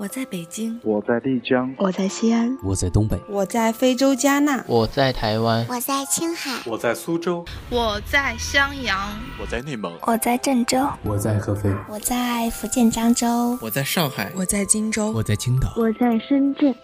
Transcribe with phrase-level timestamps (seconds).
[0.00, 8.98] 我在北京，我在丽江，我在西安，我在东北，我在非洲加纳，我在台湾，我在青海，我在苏州，我在襄阳，
[9.38, 16.74] 我在内蒙，我在郑州，我在合肥，我在福建漳州，我在上海，我在荆州，我在青岛，我在深圳，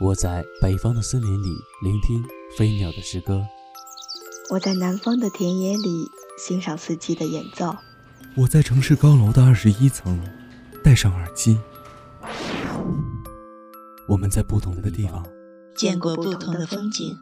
[0.00, 1.48] 我在北方的森林里
[1.82, 2.24] 聆听
[2.56, 3.44] 飞鸟的诗歌，
[4.48, 7.76] 我在南方的田野里欣赏四季的演奏，
[8.34, 10.18] 我在城市高楼的二十一层
[10.82, 11.58] 戴上耳机。
[14.08, 15.26] 我们在不同的地方
[15.74, 17.12] 见过不同的风景，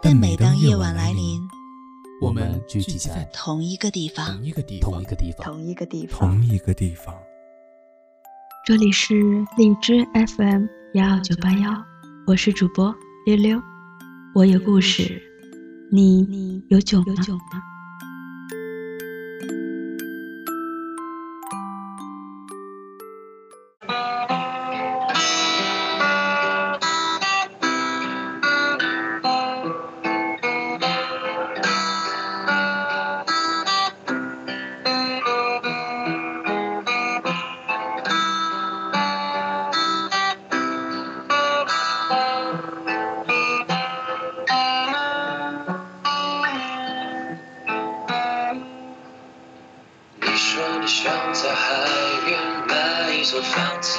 [0.00, 1.42] 但每当夜晚来临，
[2.22, 7.14] 我们聚集在同一个地方，同一个地方，同一个地方，同一个地方，同一个地方。
[8.64, 9.14] 这里是
[9.58, 10.04] 荔枝
[10.36, 10.64] FM
[10.94, 11.84] 幺二九八幺，
[12.26, 12.94] 我是主播
[13.26, 13.62] 溜溜，
[14.34, 15.20] 我有故事，
[15.92, 17.14] 你有酒吗？
[50.86, 51.84] 想在海
[52.24, 53.98] 边买一座房子，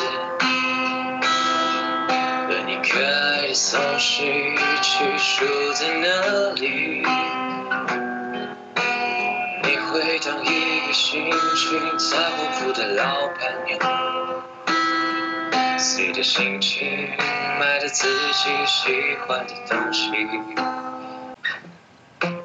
[2.47, 5.03] 和你可爱的丧尸一起
[5.37, 7.03] 住在那里。
[9.63, 13.77] 你会当一个心情杂货铺的老板娘，
[15.77, 17.09] 随着心情
[17.59, 20.09] 卖着自己喜欢的东西。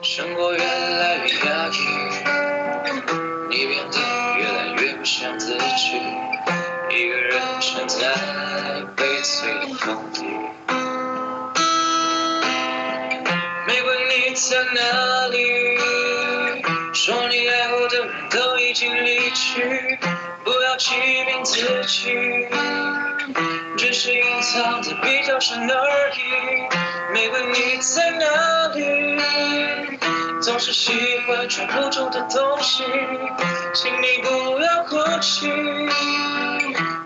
[0.02, 1.78] 生活越来越压抑，
[3.48, 4.01] 你变得。
[5.44, 6.00] 自己，
[6.88, 8.06] 一个人站在
[8.94, 10.20] 悲催的风里。
[13.66, 15.36] 玫瑰你在哪里？
[16.94, 19.98] 说你爱我的人都已经离去，
[20.44, 20.94] 不要欺
[21.24, 22.48] 骗自己。
[23.76, 26.20] 只是隐藏的比较深而已。
[27.12, 29.18] 玫瑰你在哪里？
[30.40, 30.92] 总是喜
[31.26, 32.82] 欢抓不住的东西，
[33.74, 35.88] 请你不要哭心。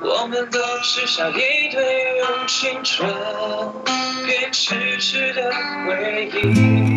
[0.00, 3.09] 我们都只差一堆用青春
[4.27, 4.50] 编
[4.99, 5.53] 织的
[5.87, 6.95] 回忆。